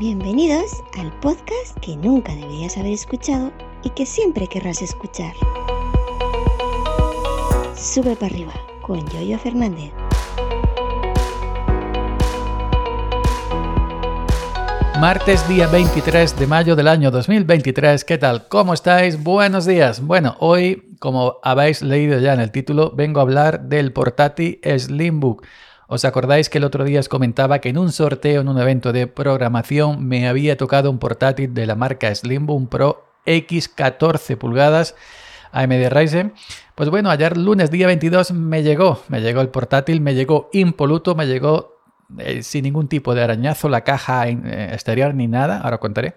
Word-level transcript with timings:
Bienvenidos 0.00 0.82
al 0.98 1.12
podcast 1.20 1.78
que 1.82 1.94
nunca 1.94 2.34
deberías 2.34 2.78
haber 2.78 2.94
escuchado 2.94 3.52
y 3.84 3.90
que 3.90 4.06
siempre 4.06 4.46
querrás 4.46 4.80
escuchar. 4.80 5.34
Sube 7.76 8.16
para 8.16 8.32
arriba 8.32 8.54
con 8.80 9.06
Yoyo 9.10 9.38
Fernández. 9.38 9.92
Martes 14.98 15.46
día 15.46 15.66
23 15.66 16.38
de 16.38 16.46
mayo 16.46 16.74
del 16.74 16.88
año 16.88 17.10
2023. 17.10 18.02
¿Qué 18.06 18.16
tal? 18.16 18.48
¿Cómo 18.48 18.72
estáis? 18.72 19.22
Buenos 19.22 19.66
días. 19.66 20.00
Bueno, 20.00 20.34
hoy, 20.38 20.96
como 20.98 21.40
habéis 21.42 21.82
leído 21.82 22.18
ya 22.20 22.32
en 22.32 22.40
el 22.40 22.50
título, 22.50 22.92
vengo 22.96 23.20
a 23.20 23.24
hablar 23.24 23.64
del 23.68 23.92
portátil 23.92 24.60
Slimbook. 24.64 25.44
¿Os 25.92 26.04
acordáis 26.04 26.48
que 26.48 26.58
el 26.58 26.64
otro 26.64 26.84
día 26.84 27.00
os 27.00 27.08
comentaba 27.08 27.58
que 27.58 27.70
en 27.70 27.76
un 27.76 27.90
sorteo, 27.90 28.42
en 28.42 28.48
un 28.48 28.60
evento 28.60 28.92
de 28.92 29.08
programación, 29.08 30.06
me 30.06 30.28
había 30.28 30.56
tocado 30.56 30.88
un 30.88 31.00
portátil 31.00 31.52
de 31.52 31.66
la 31.66 31.74
marca 31.74 32.14
Slimbook 32.14 32.68
Pro 32.68 33.04
X14 33.26 34.36
pulgadas 34.38 34.94
AMD 35.50 35.88
Ryzen? 35.90 36.32
Pues 36.76 36.90
bueno, 36.90 37.10
ayer 37.10 37.36
lunes 37.36 37.72
día 37.72 37.88
22 37.88 38.30
me 38.30 38.62
llegó, 38.62 39.02
me 39.08 39.20
llegó 39.20 39.40
el 39.40 39.48
portátil, 39.48 40.00
me 40.00 40.14
llegó 40.14 40.48
impoluto, 40.52 41.16
me 41.16 41.26
llegó 41.26 41.80
eh, 42.18 42.44
sin 42.44 42.62
ningún 42.62 42.86
tipo 42.86 43.16
de 43.16 43.24
arañazo, 43.24 43.68
la 43.68 43.82
caja 43.82 44.28
eh, 44.28 44.68
exterior 44.72 45.12
ni 45.12 45.26
nada, 45.26 45.60
ahora 45.60 45.78
contaré. 45.78 46.14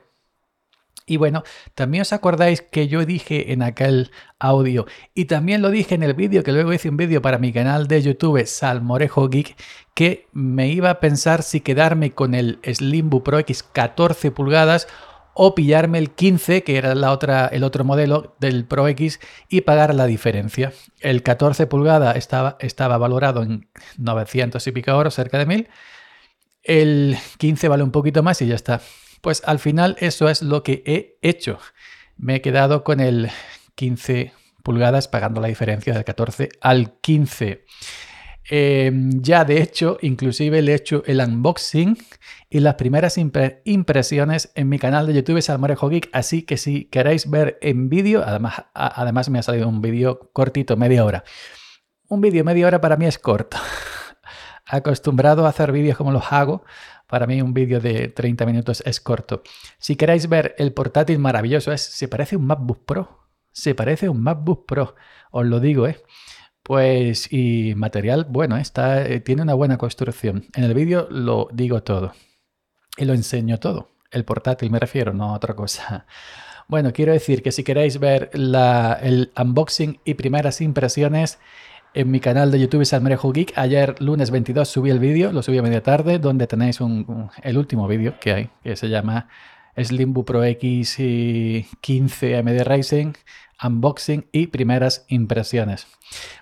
Y 1.06 1.18
bueno, 1.18 1.44
también 1.76 2.04
os 2.04 2.14
acordáis 2.14 2.62
que 2.62 2.88
yo 2.88 3.06
dije 3.06 3.52
en 3.52 3.62
aquel 3.62 4.12
audio 4.40 4.86
y 5.14 5.26
también 5.26 5.62
lo 5.62 5.70
dije 5.70 5.96
en 5.96 6.04
el 6.04 6.14
vídeo, 6.14 6.44
que 6.44 6.52
luego 6.52 6.74
hice 6.74 6.90
un 6.90 6.98
vídeo 6.98 7.22
para 7.22 7.38
mi 7.38 7.52
canal 7.52 7.88
de 7.88 8.02
YouTube 8.02 8.46
Salmorejo 8.46 9.30
Geek, 9.30 9.56
que 9.94 10.28
me 10.32 10.70
iba 10.70 10.90
a 10.90 11.00
pensar 11.00 11.44
si 11.44 11.60
quedarme 11.62 12.12
con 12.12 12.36
el 12.36 12.60
Slimbook 12.64 13.24
Pro 13.24 13.40
X 13.40 13.64
14 13.64 14.32
pulgadas 14.32 14.88
o 15.34 15.56
pillarme 15.56 15.98
el 15.98 16.12
15, 16.12 16.64
que 16.64 16.78
era 16.78 16.96
la 16.96 17.12
otra, 17.12 17.48
el 17.48 17.64
otro 17.64 17.84
modelo 17.84 18.36
del 18.40 18.66
Pro 18.66 18.88
X, 18.88 19.20
y 19.50 19.62
pagar 19.62 19.96
la 19.96 20.06
diferencia. 20.06 20.74
El 21.00 21.24
14 21.24 21.68
pulgada 21.68 22.12
estaba, 22.14 22.58
estaba 22.60 22.98
valorado 22.98 23.42
en 23.42 23.68
900 23.98 24.66
y 24.66 24.72
pico 24.72 24.92
euros, 24.92 25.16
cerca 25.16 25.38
de 25.40 25.46
1000. 25.46 25.70
El 26.64 27.18
15 27.40 27.68
vale 27.68 27.84
un 27.84 27.92
poquito 27.92 28.24
más 28.24 28.42
y 28.42 28.48
ya 28.48 28.56
está. 28.56 28.82
Pues 29.24 29.42
al 29.46 29.60
final 29.60 29.96
eso 30.00 30.28
es 30.28 30.42
lo 30.42 30.64
que 30.64 30.84
he 30.86 31.18
hecho. 31.22 31.58
Me 32.18 32.36
he 32.36 32.42
quedado 32.42 32.84
con 32.84 33.00
el 33.00 33.30
15 33.76 34.34
pulgadas 34.64 35.08
pagando 35.08 35.40
la 35.40 35.48
diferencia 35.48 35.94
del 35.94 36.04
14 36.04 36.50
al 36.60 37.00
15. 37.00 37.64
Em, 38.50 39.22
ya 39.22 39.46
de 39.46 39.62
hecho, 39.62 39.98
inclusive 40.02 40.62
le 40.62 40.74
he 40.74 40.76
hecho 40.76 41.04
el 41.06 41.22
unboxing 41.22 41.98
y 42.50 42.60
las 42.60 42.76
primeras 42.76 43.18
impresiones 43.64 44.52
en 44.56 44.68
mi 44.68 44.78
canal 44.78 45.08
de 45.08 45.14
YouTube 45.14 45.42
Salmorejo 45.42 45.88
Geek. 45.88 46.10
Así 46.12 46.42
que 46.42 46.58
si 46.58 46.84
queréis 46.84 47.30
ver 47.30 47.58
en 47.62 47.88
vídeo, 47.88 48.24
además, 48.26 48.66
además 48.74 49.30
me 49.30 49.40
ha 49.40 49.44
salido 49.44 49.70
un 49.70 49.82
vídeo 49.82 50.32
cortito, 50.34 50.76
media 50.76 51.06
hora. 51.06 51.24
Un 52.10 52.20
vídeo 52.20 52.44
media 52.44 52.68
hora 52.68 52.82
para 52.82 52.98
mí 52.98 53.06
es 53.06 53.18
corto. 53.20 53.56
Acostumbrado 54.66 55.46
a 55.46 55.50
hacer 55.50 55.72
vídeos 55.72 55.98
como 55.98 56.12
los 56.12 56.32
hago, 56.32 56.64
para 57.08 57.28
mí 57.28 57.42
un 57.42 57.54
vídeo 57.54 57.80
de 57.80 58.08
30 58.08 58.46
minutos 58.46 58.82
es 58.86 59.00
corto. 59.00 59.44
Si 59.78 59.96
queréis 59.96 60.30
ver 60.30 60.56
el 60.58 60.74
portátil 60.74 61.20
maravilloso, 61.20 61.72
es, 61.72 61.82
se 61.82 62.08
parece 62.08 62.38
un 62.38 62.48
MacBook 62.48 62.86
Pro. 62.86 63.28
Se 63.52 63.76
parece 63.76 64.10
un 64.10 64.22
MacBook 64.22 64.66
Pro. 64.66 64.96
Os 65.32 65.46
lo 65.46 65.60
digo, 65.60 65.88
¿eh? 65.88 66.02
Pues, 66.64 67.32
y 67.32 67.74
material, 67.76 68.26
bueno, 68.30 68.56
está, 68.58 69.06
eh, 69.06 69.20
tiene 69.20 69.42
una 69.42 69.54
buena 69.54 69.78
construcción. 69.78 70.46
En 70.56 70.64
el 70.64 70.74
vídeo 70.74 71.08
lo 71.12 71.50
digo 71.52 71.84
todo 71.84 72.14
y 72.98 73.06
lo 73.06 73.14
enseño 73.14 73.60
todo. 73.60 73.90
El 74.12 74.26
portátil 74.26 74.72
me 74.72 74.80
refiero, 74.80 75.14
no 75.14 75.32
a 75.32 75.34
otra 75.34 75.56
cosa. 75.56 76.06
Bueno, 76.70 76.94
quiero 76.94 77.12
decir 77.12 77.44
que 77.44 77.52
si 77.52 77.64
queréis 77.64 78.00
ver 78.00 78.30
el 78.34 79.32
unboxing 79.38 80.00
y 80.06 80.14
primeras 80.14 80.62
impresiones 80.62 81.40
en 81.94 82.12
mi 82.12 82.20
canal 82.20 82.52
de 82.52 82.60
YouTube 82.60 82.86
Salmerejo 82.86 83.32
Geek, 83.32 83.54
ayer 83.56 84.02
lunes 84.02 84.32
22 84.32 84.68
subí 84.68 84.90
el 84.90 85.00
vídeo, 85.00 85.32
lo 85.32 85.44
subí 85.44 85.58
a 85.58 85.62
media 85.62 85.84
tarde, 85.84 86.20
donde 86.20 86.48
tenéis 86.48 86.80
el 87.42 87.58
último 87.58 87.88
vídeo 87.88 88.16
que 88.20 88.34
hay, 88.34 88.50
que 88.64 88.76
se 88.76 88.90
llama 88.90 89.28
Slimbook 89.78 90.26
Pro 90.26 90.44
X 90.44 90.98
15 91.82 92.38
AMD 92.38 92.64
Ryzen, 92.64 93.14
unboxing 93.64 94.26
y 94.32 94.48
primeras 94.48 95.06
impresiones. 95.08 95.88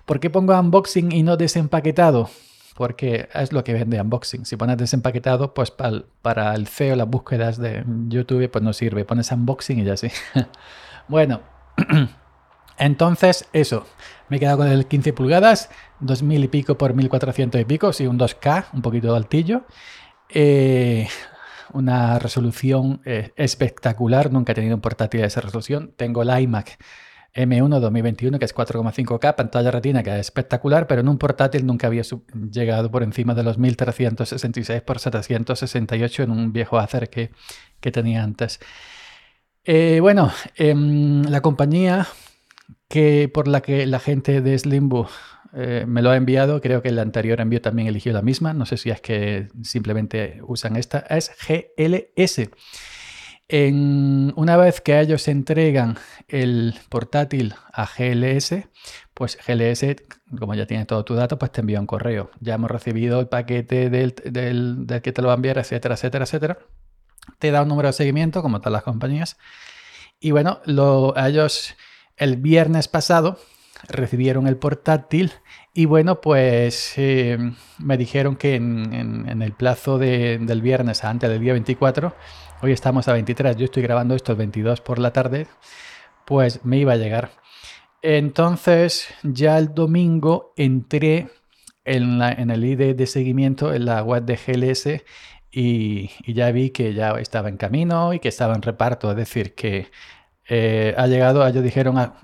¿Por 0.06 0.20
qué 0.20 0.30
pongo 0.30 0.58
unboxing 0.58 1.12
y 1.12 1.22
no 1.22 1.36
desempaquetado? 1.36 2.30
porque 2.74 3.28
es 3.34 3.52
lo 3.52 3.64
que 3.64 3.74
vende 3.74 4.00
unboxing. 4.00 4.46
Si 4.46 4.56
pones 4.56 4.78
desempaquetado, 4.78 5.52
pues 5.52 5.70
para, 5.70 6.54
el 6.54 6.66
feo 6.66 6.96
las 6.96 7.06
búsquedas 7.06 7.58
de 7.58 7.84
YouTube, 8.08 8.50
pues 8.50 8.64
no 8.64 8.72
sirve. 8.72 9.04
Pones 9.04 9.30
unboxing 9.30 9.80
y 9.80 9.84
ya 9.84 9.96
sí. 9.96 10.08
bueno, 11.08 11.42
entonces 12.86 13.48
eso. 13.52 13.86
Me 14.28 14.38
he 14.38 14.40
quedado 14.40 14.58
con 14.58 14.68
el 14.68 14.86
15 14.86 15.12
pulgadas, 15.12 15.70
2000 16.00 16.44
y 16.44 16.48
pico 16.48 16.78
por 16.78 16.94
1400 16.94 17.60
y 17.60 17.64
pico, 17.64 17.92
sí, 17.92 18.06
un 18.06 18.18
2K, 18.18 18.66
un 18.72 18.82
poquito 18.82 19.14
altillo. 19.14 19.64
Eh, 20.28 21.06
una 21.72 22.18
resolución 22.18 23.00
eh, 23.04 23.32
espectacular, 23.36 24.32
nunca 24.32 24.52
he 24.52 24.54
tenido 24.54 24.74
un 24.74 24.80
portátil 24.80 25.20
de 25.20 25.26
esa 25.26 25.40
resolución. 25.40 25.92
Tengo 25.96 26.22
el 26.22 26.42
iMac 26.42 26.78
M1 27.34 27.80
2021, 27.80 28.38
que 28.38 28.44
es 28.44 28.54
4,5K, 28.54 29.34
pantalla 29.34 29.70
retina, 29.70 30.02
que 30.02 30.10
es 30.10 30.20
espectacular, 30.20 30.86
pero 30.86 31.00
en 31.00 31.08
un 31.08 31.18
portátil 31.18 31.64
nunca 31.64 31.86
había 31.86 32.02
llegado 32.50 32.90
por 32.90 33.02
encima 33.02 33.34
de 33.34 33.42
los 33.42 33.58
1366 33.58 34.82
x 34.86 35.02
768 35.02 36.22
en 36.24 36.30
un 36.30 36.52
viejo 36.52 36.78
Acer 36.78 37.08
que, 37.08 37.30
que 37.80 37.90
tenía 37.90 38.22
antes. 38.22 38.60
Eh, 39.64 40.00
bueno, 40.00 40.32
em, 40.56 41.22
la 41.22 41.40
compañía 41.40 42.06
que 42.92 43.30
por 43.32 43.48
la 43.48 43.62
que 43.62 43.86
la 43.86 43.98
gente 43.98 44.42
de 44.42 44.58
Slimbo 44.58 45.08
eh, 45.54 45.86
me 45.88 46.02
lo 46.02 46.10
ha 46.10 46.16
enviado, 46.16 46.60
creo 46.60 46.82
que 46.82 46.90
el 46.90 46.98
anterior 46.98 47.40
envío 47.40 47.62
también 47.62 47.88
eligió 47.88 48.12
la 48.12 48.20
misma, 48.20 48.52
no 48.52 48.66
sé 48.66 48.76
si 48.76 48.90
es 48.90 49.00
que 49.00 49.48
simplemente 49.62 50.40
usan 50.42 50.76
esta, 50.76 50.98
es 51.08 51.32
GLS 51.48 52.50
una 53.52 54.56
vez 54.56 54.80
que 54.80 54.98
ellos 54.98 55.28
entregan 55.28 55.98
el 56.28 56.74
portátil 56.88 57.54
a 57.72 57.86
GLS, 57.86 58.64
pues 59.12 59.38
GLS, 59.46 59.96
como 60.38 60.54
ya 60.54 60.66
tiene 60.66 60.86
todo 60.86 61.04
tu 61.04 61.14
dato, 61.14 61.38
pues 61.38 61.52
te 61.52 61.60
envía 61.60 61.78
un 61.78 61.86
correo. 61.86 62.30
Ya 62.40 62.54
hemos 62.54 62.70
recibido 62.70 63.20
el 63.20 63.28
paquete 63.28 63.90
del, 63.90 64.14
que 64.14 65.12
te 65.12 65.22
lo 65.22 65.28
va 65.28 65.34
a 65.34 65.36
enviar, 65.36 65.58
etcétera, 65.58 65.96
etcétera, 65.96 66.24
etcétera. 66.24 66.58
Te 67.38 67.50
da 67.50 67.62
un 67.62 67.68
número 67.68 67.88
de 67.88 67.92
seguimiento, 67.92 68.40
como 68.40 68.60
todas 68.60 68.72
las 68.72 68.84
compañías. 68.84 69.36
Y 70.18 70.30
bueno, 70.30 70.62
ellos 71.16 71.76
el 72.16 72.36
viernes 72.36 72.88
pasado 72.88 73.38
recibieron 73.88 74.46
el 74.46 74.56
portátil 74.56 75.32
y 75.74 75.86
bueno, 75.86 76.20
pues 76.20 76.92
eh, 76.96 77.38
me 77.78 77.96
dijeron 77.96 78.36
que 78.36 78.54
en, 78.54 79.42
el 79.42 79.52
plazo 79.52 79.98
del 79.98 80.62
viernes 80.62 81.04
antes 81.04 81.28
del 81.28 81.40
día 81.40 81.52
24 81.52 82.14
Hoy 82.64 82.70
estamos 82.70 83.08
a 83.08 83.12
23, 83.14 83.56
yo 83.56 83.64
estoy 83.64 83.82
grabando 83.82 84.14
esto 84.14 84.30
el 84.30 84.38
22 84.38 84.82
por 84.82 85.00
la 85.00 85.12
tarde, 85.12 85.48
pues 86.24 86.64
me 86.64 86.78
iba 86.78 86.92
a 86.92 86.96
llegar. 86.96 87.32
Entonces 88.02 89.08
ya 89.24 89.58
el 89.58 89.74
domingo 89.74 90.52
entré 90.56 91.28
en, 91.84 92.22
el 92.22 92.64
ID 92.64 92.94
de 92.94 93.06
seguimiento 93.08 93.74
en 93.74 93.86
la 93.86 94.04
web 94.04 94.22
de 94.22 94.36
GLS 94.36 95.02
y, 95.50 96.10
ya 96.32 96.52
vi 96.52 96.70
que 96.70 96.94
ya 96.94 97.10
estaba 97.18 97.48
en 97.48 97.56
camino 97.56 98.14
y 98.14 98.20
que 98.20 98.28
estaba 98.28 98.54
en 98.54 98.62
reparto, 98.62 99.10
es 99.10 99.16
decir, 99.16 99.56
que 99.56 99.88
eh, 100.48 100.94
ha 100.96 101.06
llegado, 101.06 101.46
ellos 101.46 101.62
dijeron 101.62 101.98
a 101.98 102.14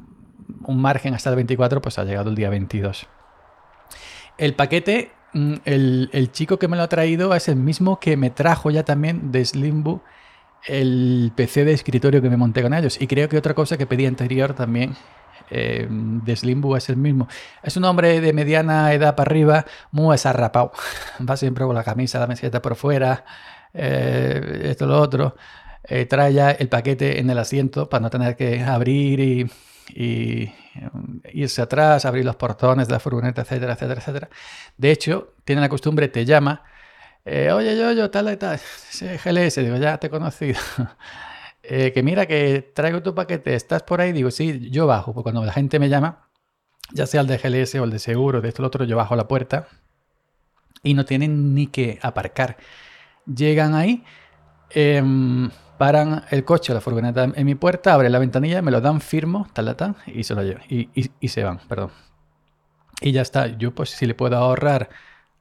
un 0.65 0.81
margen 0.81 1.15
hasta 1.15 1.31
el 1.31 1.37
24, 1.37 1.81
pues 1.81 1.99
ha 1.99 2.05
llegado 2.05 2.31
el 2.31 2.37
día 2.37 2.51
22. 2.51 3.07
El 4.39 4.55
paquete, 4.55 5.11
mm, 5.33 5.55
el, 5.65 6.31
chico 6.33 6.59
que 6.59 6.69
me 6.69 6.77
lo 6.77 6.83
ha 6.83 6.89
traído 6.89 7.35
es 7.35 7.49
el 7.49 7.57
mismo 7.57 8.01
que 8.01 8.17
me 8.17 8.31
trajo 8.31 8.71
ya 8.71 8.85
también 8.85 9.33
de 9.33 9.45
Slimbo 9.45 10.03
el 10.67 11.33
PC 11.35 11.65
de 11.65 11.73
escritorio 11.73 12.21
que 12.21 12.31
me 12.31 12.37
monté 12.37 12.63
con 12.63 12.75
ellos. 12.75 13.01
Y 13.01 13.07
creo 13.07 13.29
que 13.29 13.39
otra 13.39 13.55
cosa 13.55 13.77
que 13.77 13.87
pedí 13.87 14.07
anterior 14.07 14.55
también 14.55 14.97
eh, 15.51 15.87
de 15.89 16.37
Slimbu 16.37 16.77
es 16.77 16.89
el 16.89 16.97
mismo. 16.97 17.29
Es 17.63 17.77
un 17.77 17.85
hombre 17.85 18.21
de 18.21 18.33
mediana 18.33 18.93
edad 18.93 19.15
para 19.15 19.31
arriba, 19.31 19.65
muy 19.91 20.15
desarrapado. 20.15 20.73
Va 21.29 21.37
siempre 21.37 21.65
con 21.65 21.75
la 21.75 21.85
camisa, 21.85 22.19
la 22.19 22.27
meseta 22.27 22.61
por 22.61 22.77
fuera, 22.77 23.25
eh, 23.73 24.63
esto, 24.65 24.87
lo 24.87 25.01
otro. 25.01 25.37
Eh, 25.89 26.07
trae 26.07 26.33
ya 26.35 26.51
el 26.51 26.69
paquete 26.69 27.19
en 27.21 27.31
el 27.31 27.39
asiento 27.39 27.89
para 27.89 28.03
no 28.03 28.11
tener 28.11 28.37
que 28.37 28.63
abrir 28.63 29.21
y, 29.21 29.51
y 29.95 30.53
irse 31.33 31.63
atrás, 31.63 32.05
abrir 32.05 32.25
los 32.25 32.37
portones 32.37 32.89
de 32.89 32.93
la 32.93 33.01
furgoneta, 33.01 33.43
etcétera, 33.43 33.73
etcétera, 33.75 34.01
etcétera. 34.01 34.29
De 34.77 34.91
hecho, 34.91 35.35
tiene 35.45 35.63
la 35.63 35.69
costumbre, 35.69 36.09
te 36.09 36.25
llama 36.25 36.63
eh, 37.25 37.53
oye, 37.53 37.77
yo, 37.77 37.93
yo, 37.93 38.11
tal 38.11 38.39
tal, 38.39 38.59
GLS, 39.25 39.57
digo, 39.57 39.77
ya 39.77 39.99
te 39.99 40.09
he 40.09 40.11
conocido. 40.11 40.59
Eh, 41.71 41.93
que 41.93 42.03
mira 42.03 42.25
que 42.25 42.73
traigo 42.75 43.03
tu 43.03 43.15
paquete, 43.15 43.55
¿estás 43.55 43.83
por 43.83 44.01
ahí? 44.01 44.13
Digo, 44.13 44.31
sí, 44.31 44.71
yo 44.71 44.87
bajo, 44.87 45.13
porque 45.13 45.25
cuando 45.25 45.45
la 45.45 45.53
gente 45.53 45.79
me 45.79 45.91
llama, 45.91 46.31
ya 46.93 47.07
sea 47.07 47.21
el 47.21 47.27
de 47.27 47.37
GLS 47.37 47.75
o 47.75 47.85
el 47.85 47.91
de 47.91 47.99
seguro, 47.99 48.41
de 48.41 48.49
esto 48.49 48.63
o 48.63 48.65
lo 48.65 48.69
otro, 48.69 48.85
yo 48.87 48.97
bajo 48.97 49.15
la 49.17 49.29
puerta 49.29 49.69
y 50.83 50.95
no 50.95 51.05
tienen 51.05 51.55
ni 51.55 51.67
que 51.67 51.99
aparcar. 52.01 52.57
Llegan 53.27 53.75
ahí, 53.75 54.03
Em, 54.71 55.51
paran 55.79 56.25
el 56.31 56.45
coche, 56.45 56.75
la 56.75 56.81
furgoneta 56.81 57.25
en 57.35 57.47
mi 57.47 57.55
puerta, 57.55 57.95
abren 57.95 58.13
la 58.13 58.19
ventanilla, 58.19 58.61
me 58.61 58.71
lo 58.71 58.81
dan 58.81 59.01
firmo, 59.01 59.47
talata, 59.53 59.95
y 60.07 60.25
se 60.25 60.35
lo 60.35 60.43
llevan. 60.43 60.65
Y, 60.69 61.29
se 61.29 61.45
van, 61.45 61.59
perdón. 61.69 61.91
Y 63.01 63.13
ya 63.13 63.23
está. 63.23 63.47
Yo, 63.47 63.75
pues, 63.75 63.91
si 63.91 64.07
le 64.07 64.15
puedo 64.15 64.37
ahorrar 64.37 64.91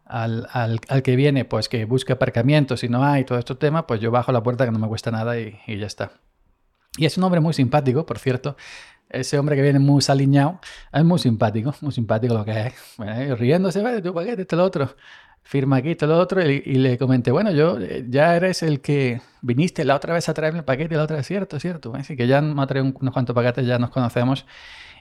al, 0.06 0.80
que 1.04 1.16
viene, 1.16 1.44
pues 1.44 1.68
que 1.68 1.86
busque 1.86 2.14
aparcamiento, 2.14 2.78
si 2.78 2.88
no 2.88 3.04
hay 3.04 3.26
todo 3.26 3.40
este 3.40 3.56
tema, 3.56 3.88
pues 3.88 4.00
yo 4.00 4.12
bajo 4.12 4.32
la 4.32 4.42
puerta 4.42 4.66
que 4.66 4.72
no 4.72 4.80
me 4.80 4.88
cuesta 4.88 5.12
nada 5.12 5.38
y, 5.40 5.60
ya 5.68 5.88
está. 5.88 6.12
Y 6.98 7.06
es 7.06 7.18
un 7.18 7.24
hombre 7.24 7.42
muy 7.42 7.54
simpático, 7.54 8.06
por 8.06 8.20
cierto. 8.20 8.56
Ese 9.10 9.40
hombre 9.40 9.56
que 9.56 9.62
viene 9.62 9.80
muy 9.80 10.02
saliñado 10.02 10.60
es 10.92 11.04
muy 11.04 11.18
simpático, 11.18 11.74
muy 11.82 11.92
simpático 11.92 12.34
lo 12.34 12.46
que 12.46 12.68
es. 12.68 12.74
Bueno, 12.98 13.36
riéndose, 13.36 13.82
de 13.82 14.02
tu 14.02 14.14
paquete, 14.14 14.44
este 14.44 14.56
lo 14.56 14.64
otro 14.64 14.96
firma 15.48 15.78
aquí, 15.78 15.96
todo 15.96 16.16
lo 16.16 16.20
otro, 16.20 16.42
y, 16.48 16.62
le 16.76 16.98
comenté, 16.98 17.32
bueno, 17.32 17.52
yo 17.52 17.80
eh, 17.80 18.06
ya 18.10 18.36
eres 18.36 18.64
el 18.64 18.82
que 18.82 19.22
viniste 19.42 19.86
la 19.86 19.96
otra 19.96 20.14
vez 20.14 20.28
a 20.28 20.34
traerme 20.34 20.60
el 20.60 20.66
paquete 20.66 20.96
la 20.96 21.04
otra 21.04 21.18
vez, 21.18 21.26
cierto, 21.26 21.60
cierto. 21.60 21.94
Así 21.96 22.18
que 22.18 22.28
ya 22.28 22.42
me 22.42 22.62
ha 22.62 22.68
traído 22.68 22.92
unos 23.00 23.14
cuantos 23.14 23.34
paquetes, 23.34 23.66
ya 23.66 23.80
nos 23.80 23.90
conocemos. 23.90 24.46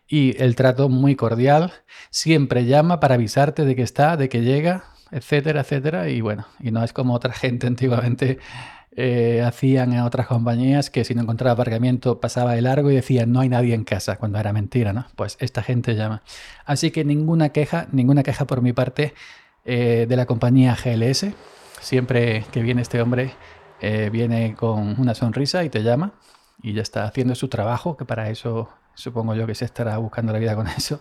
Y 0.07 0.41
el 0.41 0.55
trato 0.55 0.89
muy 0.89 1.17
cordial, 1.17 1.73
siempre 2.11 2.65
llama 2.65 3.01
para 3.01 3.17
avisarte 3.17 3.65
de 3.65 3.75
que 3.75 3.83
está, 3.83 4.17
de 4.17 4.29
que 4.29 4.43
llega, 4.43 4.85
etcétera, 5.11 5.63
etcétera. 5.63 6.09
Y 6.09 6.21
bueno, 6.21 6.47
y 6.61 6.71
no 6.71 6.85
es 6.85 6.93
como 6.93 7.15
otra 7.15 7.33
gente 7.35 7.67
antiguamente 7.67 8.39
eh, 8.93 9.43
hacían 9.45 9.93
en 9.93 10.01
otras 10.01 10.29
compañías 10.29 10.91
que 10.91 11.05
si 11.05 11.15
no 11.15 11.23
encontraba 11.23 11.55
aparcamiento 11.55 12.21
pasaba 12.21 12.55
de 12.55 12.63
largo 12.63 12.91
y 12.91 12.95
decía 12.95 13.27
no 13.27 13.41
hay 13.41 13.49
nadie 13.49 13.75
en 13.75 13.85
casa, 13.85 14.17
cuando 14.17 14.39
era 14.39 14.53
mentira, 14.53 14.93
¿no? 14.93 15.07
Pues 15.17 15.37
esta 15.41 15.63
gente 15.63 15.97
llama. 15.97 16.23
Así 16.65 16.93
que 16.93 17.05
ninguna 17.05 17.49
queja, 17.49 17.89
ninguna 17.91 18.23
queja 18.23 18.47
por 18.47 18.63
mi 18.63 18.73
parte. 18.73 19.13
Eh, 19.69 20.07
de 20.09 20.17
la 20.17 20.27
compañía 20.27 20.77
GLS. 20.77 21.27
Siempre 21.81 22.45
que 22.53 22.63
viene 22.63 22.83
este 22.83 23.03
hombre, 23.03 23.35
eh, 23.81 24.11
viene 24.13 24.55
con 24.55 24.99
una 25.01 25.17
sonrisa 25.17 25.65
y 25.65 25.71
te 25.71 25.83
llama 25.83 26.13
y 26.63 26.73
ya 26.73 26.83
está 26.83 27.05
haciendo 27.05 27.35
su 27.35 27.49
trabajo, 27.49 27.97
que 27.97 28.05
para 28.05 28.31
eso 28.31 28.69
supongo 28.95 29.35
yo 29.35 29.45
que 29.45 29.57
se 29.57 29.65
estará 29.65 29.99
buscando 29.99 30.33
la 30.33 30.39
vida 30.39 30.55
con 30.55 30.69
eso. 30.77 31.01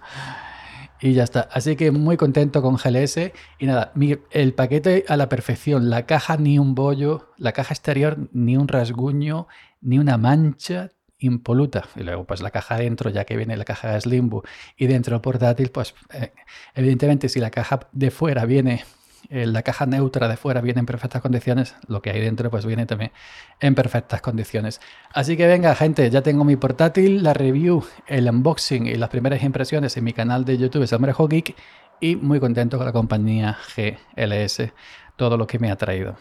Y 0.99 1.13
ya 1.13 1.23
está. 1.23 1.47
Así 1.51 1.75
que 1.75 1.91
muy 1.91 2.17
contento 2.17 2.63
con 2.63 2.77
GLS. 2.77 3.31
Y 3.59 3.67
nada, 3.67 3.93
el 4.31 4.53
paquete 4.55 5.05
a 5.07 5.15
la 5.15 5.29
perfección. 5.29 5.91
La 5.91 6.07
caja 6.07 6.37
ni 6.37 6.57
un 6.57 6.73
bollo, 6.73 7.33
la 7.37 7.51
caja 7.51 7.73
exterior 7.75 8.29
ni 8.33 8.57
un 8.57 8.67
rasguño, 8.67 9.47
ni 9.81 9.99
una 9.99 10.17
mancha 10.17 10.89
impoluta. 11.19 11.85
Y 11.95 12.03
luego, 12.03 12.25
pues 12.25 12.41
la 12.41 12.51
caja 12.51 12.77
dentro, 12.77 13.09
ya 13.09 13.25
que 13.25 13.37
viene 13.37 13.57
la 13.57 13.65
caja 13.65 13.93
de 13.93 14.01
Slimbo 14.01 14.43
y 14.77 14.87
dentro 14.87 15.21
portátil, 15.21 15.71
pues 15.71 15.95
eh, 16.13 16.33
evidentemente 16.73 17.29
si 17.29 17.39
la 17.39 17.51
caja 17.51 17.87
de 17.91 18.11
fuera 18.11 18.45
viene, 18.45 18.83
eh, 19.29 19.45
la 19.45 19.63
caja 19.63 19.85
neutra 19.85 20.27
de 20.27 20.37
fuera 20.37 20.61
viene 20.61 20.79
en 20.79 20.85
perfectas 20.85 21.21
condiciones, 21.21 21.75
lo 21.87 22.01
que 22.01 22.11
hay 22.11 22.21
dentro 22.21 22.49
pues 22.51 22.65
viene 22.65 22.85
también 22.85 23.11
en 23.59 23.75
perfectas 23.75 24.21
condiciones. 24.21 24.81
Así 25.13 25.37
que 25.37 25.47
venga, 25.47 25.73
gente, 25.75 26.09
ya 26.09 26.21
tengo 26.21 26.43
mi 26.43 26.55
portátil, 26.55 27.23
la 27.23 27.33
review, 27.33 27.83
el 28.07 28.29
unboxing 28.29 28.87
y 28.87 28.95
las 28.95 29.09
primeras 29.09 29.43
impresiones 29.43 29.95
en 29.97 30.03
mi 30.03 30.13
canal 30.13 30.45
de 30.45 30.57
YouTube 30.57 30.87
Samrejo 30.87 31.27
Geek 31.27 31.55
y 32.01 32.15
muy 32.17 32.39
contento 32.39 32.77
con 32.77 32.85
la 32.85 32.93
compañía 32.93 33.57
GLS, 33.75 34.71
todo 35.15 35.37
lo 35.37 35.47
que 35.47 35.59
me 35.59 35.71
ha 35.71 35.75
traído. 35.75 36.17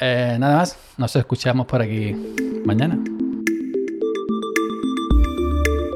Eh, 0.00 0.36
nada 0.38 0.58
más, 0.58 0.76
nos 0.96 1.14
escuchamos 1.16 1.66
por 1.66 1.82
aquí 1.82 2.14
mañana. 2.64 2.98